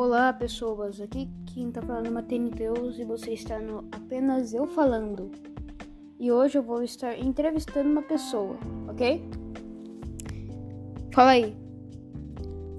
[0.00, 4.64] Olá pessoas, aqui quem tá falando é Matene Deus e você está no Apenas Eu
[4.64, 5.28] Falando.
[6.20, 8.56] E hoje eu vou estar entrevistando uma pessoa,
[8.88, 9.28] ok?
[11.12, 11.56] Fala aí.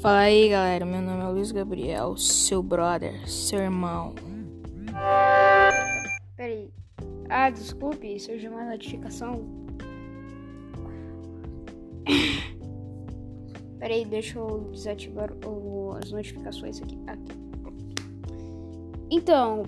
[0.00, 4.14] Fala aí galera, meu nome é Luiz Gabriel, seu brother, seu irmão.
[6.36, 6.72] Peraí.
[7.28, 9.44] Ah, desculpe, surgiu uma notificação.
[13.80, 16.98] Peraí, deixa eu desativar o, as notificações aqui.
[17.06, 17.32] aqui.
[19.10, 19.62] Então,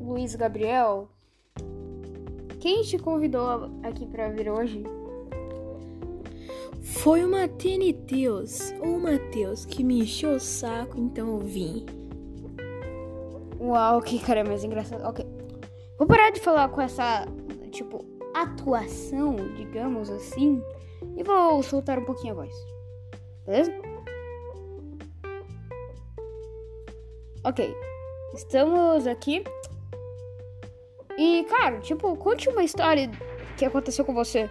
[0.00, 1.08] Luiz Gabriel,
[2.58, 4.82] quem te convidou aqui para vir hoje?
[6.82, 11.86] Foi o Mateus, ou o Matheus, que me encheu o saco, então eu vim.
[13.60, 15.04] Uau, que cara mais engraçado.
[15.04, 15.24] Ok.
[15.96, 17.24] Vou parar de falar com essa,
[17.70, 20.60] tipo, atuação, digamos assim,
[21.16, 22.77] e vou soltar um pouquinho a voz.
[23.48, 23.72] Beleza?
[27.42, 27.74] Ok.
[28.34, 29.42] Estamos aqui.
[31.16, 33.10] E, cara, tipo, conte uma história
[33.56, 34.50] que aconteceu com você.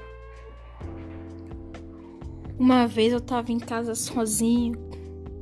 [2.58, 4.73] Uma vez eu tava em casa sozinho,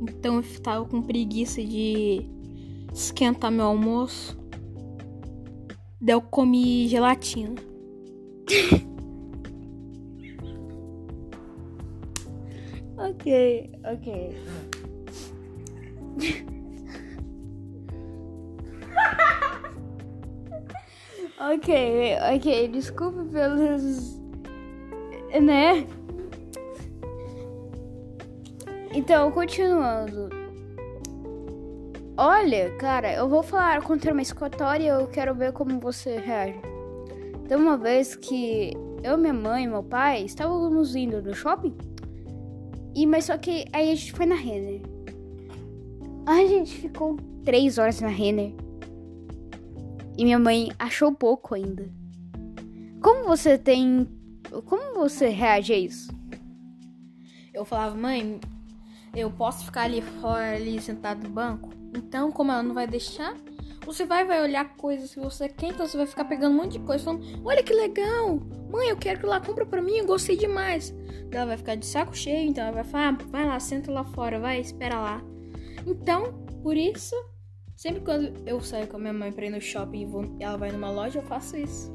[0.01, 2.29] então eu tava com preguiça de
[2.93, 4.37] esquentar meu almoço.
[6.01, 7.55] Daí eu comi gelatina.
[13.15, 14.35] ok, ok.
[21.39, 21.69] ok,
[22.35, 24.19] ok, desculpe pelos.
[25.41, 25.87] né?
[28.93, 30.29] Então, continuando.
[32.17, 36.59] Olha, cara, eu vou falar contra uma história e eu quero ver como você reage.
[37.43, 38.71] Então, uma vez que
[39.03, 41.75] eu, minha mãe e meu pai estávamos indo no shopping,
[42.95, 44.81] e mas só que aí a gente foi na Renner.
[46.25, 48.53] A gente ficou três horas na Renner.
[50.17, 51.91] E minha mãe achou pouco ainda.
[53.01, 54.07] Como você tem.
[54.65, 56.11] Como você reage a isso?
[57.53, 58.39] Eu falava, mãe,
[59.13, 61.69] eu posso ficar ali fora, ali sentado no banco?
[61.95, 63.35] Então, como ela não vai deixar,
[63.85, 66.73] você vai, vai olhar coisas que você quer, então você vai ficar pegando um monte
[66.73, 68.39] de coisa, falando, olha que legal,
[68.75, 70.93] mãe, eu quero que ela compre pra mim, eu gostei demais.
[71.31, 74.03] Ela vai ficar de saco cheio, então ela vai falar, ah, vai lá, senta lá
[74.03, 75.21] fora, vai, espera lá.
[75.85, 77.15] Então, por isso,
[77.75, 80.57] sempre quando eu saio com a minha mãe pra ir no shopping e vou, ela
[80.57, 81.91] vai numa loja, eu faço isso.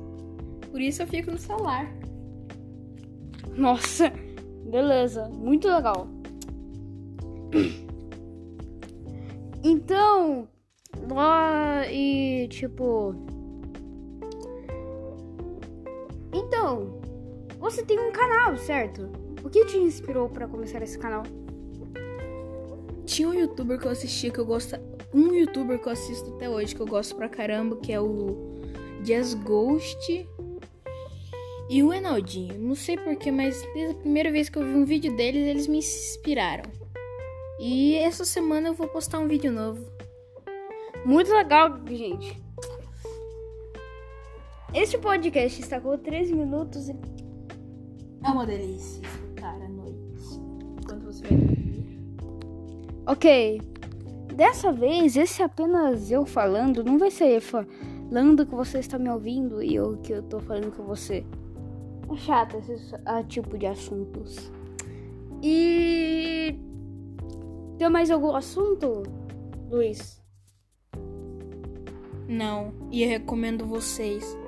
[0.71, 1.91] Por isso eu fico no celular.
[3.57, 4.13] Nossa,
[4.71, 6.09] beleza, muito legal.
[9.63, 10.49] Então,
[11.11, 13.15] lá e tipo.
[16.51, 17.01] Então,
[17.61, 19.09] você tem um canal, certo?
[19.45, 21.23] O que te inspirou para começar esse canal?
[23.07, 24.75] Tinha um youtuber que eu assistia que eu gosto.
[25.15, 28.59] Um youtuber que eu assisto até hoje que eu gosto pra caramba, que é o
[29.05, 30.29] Jazz Ghost.
[31.69, 32.59] E o Enaldinho.
[32.59, 35.69] Não sei porquê, mas desde a primeira vez que eu vi um vídeo deles, eles
[35.69, 36.69] me inspiraram.
[37.61, 39.89] E essa semana eu vou postar um vídeo novo.
[41.05, 42.43] Muito legal, gente.
[44.73, 46.93] Este podcast está com 13 minutos e.
[48.25, 50.41] É uma delícia escutar à noite.
[50.81, 52.01] Enquanto você vai dormir.
[53.05, 53.61] Ok.
[54.33, 56.85] Dessa vez, esse é apenas eu falando.
[56.85, 60.71] Não vai ser falando que você está me ouvindo e eu que eu tô falando
[60.77, 61.27] com você.
[62.09, 62.95] É chato esse
[63.27, 64.53] tipo de assuntos.
[65.43, 66.55] E.
[67.77, 69.03] Tem mais algum assunto,
[69.69, 70.23] Luiz?
[72.29, 74.39] Não, e eu recomendo vocês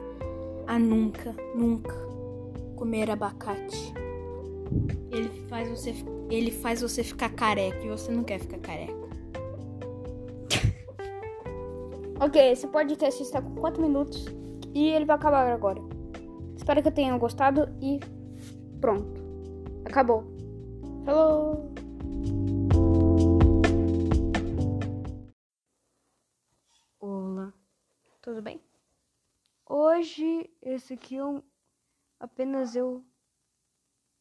[0.67, 1.95] a nunca, nunca
[2.77, 3.93] comer abacate.
[5.11, 5.95] Ele faz você,
[6.31, 9.03] ele faz você ficar careca e você não quer ficar careca.
[12.21, 14.27] ok, esse podcast está com 4 minutos
[14.75, 15.81] e ele vai acabar agora.
[16.57, 18.01] Espero que tenham gostado e
[18.81, 19.23] pronto.
[19.85, 20.25] Acabou.
[21.05, 21.73] Falou!
[27.01, 27.53] Olá,
[28.23, 28.72] tudo bem?
[29.75, 31.43] Hoje esse aqui é um
[32.21, 33.03] apenas eu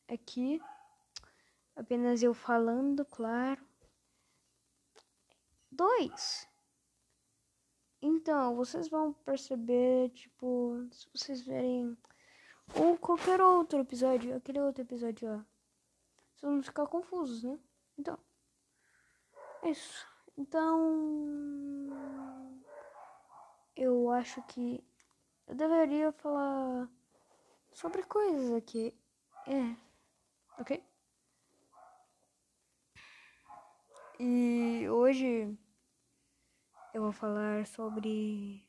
[0.07, 0.61] aqui,
[1.75, 3.61] apenas eu falando, claro.
[5.69, 6.47] Dois.
[8.01, 11.97] Então, vocês vão perceber, tipo, se vocês verem
[12.73, 15.45] ou qualquer outro episódio, aquele outro episódio lá.
[16.33, 17.59] Vocês vão ficar confusos, né?
[17.97, 18.17] Então,
[19.63, 20.07] é isso.
[20.37, 21.89] Então,
[23.75, 24.81] eu acho que
[25.47, 26.89] eu deveria falar
[27.73, 28.93] sobre coisas aqui.
[29.47, 29.75] É,
[30.61, 30.83] ok?
[34.19, 35.57] E hoje
[36.93, 38.63] eu vou falar sobre.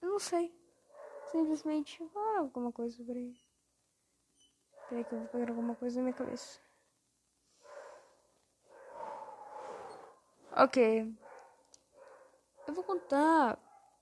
[0.00, 0.56] Eu não sei.
[1.30, 3.36] Simplesmente ah, alguma coisa sobre.
[4.88, 6.58] Peraí que eu vou pegar alguma coisa na minha cabeça.
[10.52, 11.27] Ok.
[12.78, 13.58] Vou contar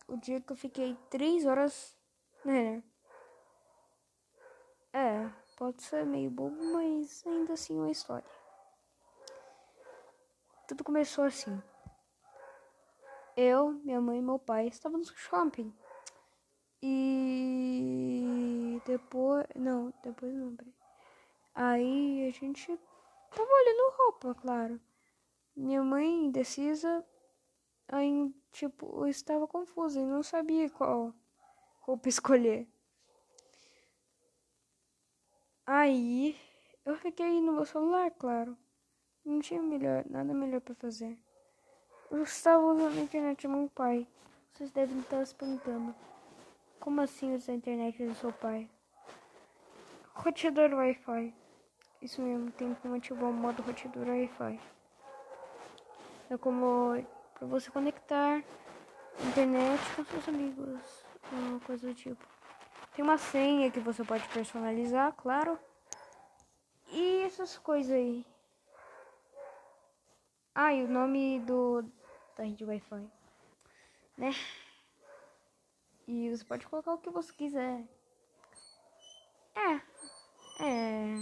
[0.06, 1.96] o dia que eu fiquei três horas
[2.44, 2.82] né?
[4.92, 8.28] É, pode ser meio bobo, mas ainda assim é uma história.
[10.68, 11.58] Tudo começou assim.
[13.34, 15.74] Eu, minha mãe e meu pai estavam no shopping.
[16.82, 19.46] E depois.
[19.54, 20.54] Não, depois não.
[21.54, 22.78] Aí a gente
[23.30, 24.78] tava olhando roupa, claro.
[25.56, 27.02] Minha mãe, indecisa,
[27.88, 31.12] aí, tipo, estava confusa e não sabia qual
[31.80, 32.66] roupa escolher.
[35.66, 36.36] Aí
[36.84, 38.56] eu fiquei no meu celular, claro.
[39.24, 41.18] Não tinha melhor, nada melhor para fazer.
[42.10, 44.06] Eu estava usando a internet do meu pai.
[44.52, 45.94] Vocês devem estar se perguntando.
[46.80, 48.70] Como assim usar a internet do seu pai?
[50.14, 51.34] Roteador Wi-Fi.
[52.00, 54.60] Isso mesmo, tem como ativar o modo roteador Wi-Fi.
[56.30, 56.94] É como
[57.38, 58.42] para você conectar
[59.28, 60.80] internet com seus amigos,
[61.30, 62.24] uma coisa do tipo.
[62.94, 65.58] Tem uma senha que você pode personalizar, claro.
[66.90, 68.24] E essas coisas aí.
[70.54, 71.84] Ah, e o nome do
[72.36, 73.10] da rede Wi-Fi,
[74.16, 74.30] né?
[76.08, 77.84] E você pode colocar o que você quiser.
[79.54, 79.80] É.
[80.64, 81.14] É.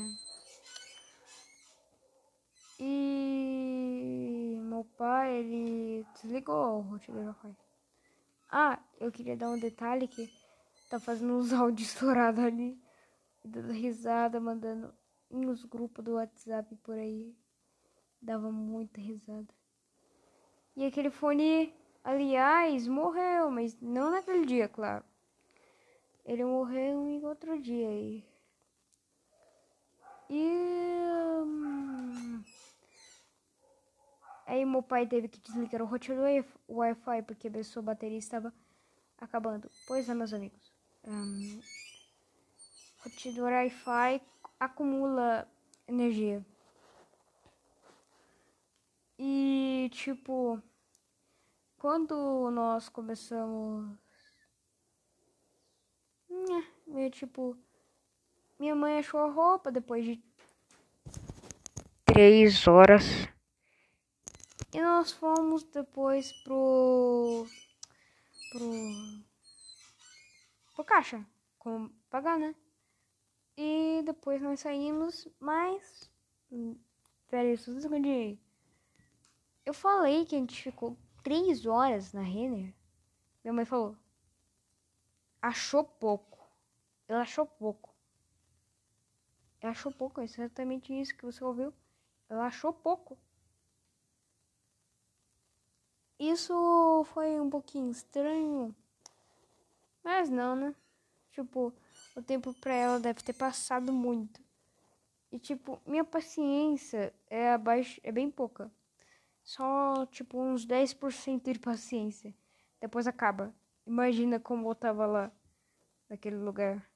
[2.78, 7.56] E meu pai, ele desligou o roteador Wi-Fi.
[8.50, 10.32] Ah, eu queria dar um detalhe que
[10.88, 12.80] tá fazendo uns áudios estourados ali,
[13.44, 14.94] dando risada, mandando
[15.30, 17.34] nos grupos do WhatsApp por aí.
[18.20, 19.52] Dava muita risada.
[20.76, 25.04] E aquele fone, aliás, morreu, mas não naquele dia, claro.
[26.24, 28.24] Ele morreu em outro dia aí.
[30.30, 30.40] E.
[31.44, 31.93] Hum,
[34.46, 38.52] aí meu pai teve que desligar o roteador Wi-Fi porque a sua bateria estava
[39.18, 39.70] acabando.
[39.86, 40.72] Pois é, meus amigos.
[41.04, 41.60] Um,
[43.38, 44.20] Wi-Fi
[44.58, 45.48] acumula
[45.86, 46.44] energia.
[49.18, 50.60] E tipo,
[51.78, 53.96] quando nós começamos.
[56.86, 57.56] Meio tipo.
[58.58, 60.22] Minha mãe achou a roupa depois de
[62.04, 63.33] três horas.
[64.74, 67.46] E nós fomos depois pro.
[68.50, 68.68] pro.
[70.74, 71.24] pro caixa.
[71.60, 72.56] Como pagar, né?
[73.56, 76.10] E depois nós saímos, mas.
[77.28, 78.38] Pera aí, só um.
[79.64, 82.74] Eu falei que a gente ficou três horas na Renner.
[83.44, 83.96] Minha mãe falou:
[85.40, 86.44] achou pouco.
[87.06, 87.94] Ela achou pouco.
[89.60, 91.72] Ela achou pouco, é exatamente isso que você ouviu.
[92.28, 93.16] Ela achou pouco.
[96.30, 98.74] Isso foi um pouquinho estranho.
[100.02, 100.74] Mas não, né?
[101.32, 101.72] Tipo,
[102.14, 104.40] o tempo pra ela deve ter passado muito.
[105.32, 108.70] E tipo, minha paciência é abaixo, é bem pouca.
[109.42, 112.34] Só tipo uns 10% de paciência.
[112.80, 113.54] Depois acaba.
[113.86, 115.32] Imagina como eu tava lá
[116.08, 116.88] naquele lugar.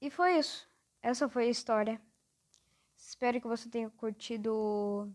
[0.00, 0.68] E foi isso.
[1.00, 2.00] Essa foi a história.
[2.96, 5.10] Espero que você tenha curtido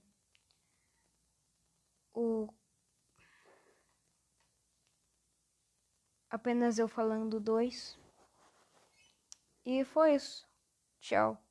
[2.15, 2.47] o
[6.29, 7.97] apenas eu falando dois.
[9.65, 10.47] E foi isso.
[10.99, 11.44] Tchau.